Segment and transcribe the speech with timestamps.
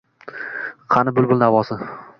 [0.95, 1.81] Qani bulbul navosi?»